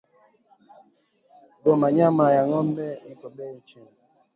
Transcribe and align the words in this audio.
Goma 1.63 1.87
nyama 1.97 2.23
ya 2.35 2.43
ngombe 2.47 2.85
iko 3.11 3.27
beyi 3.35 3.59
chini 3.69 3.93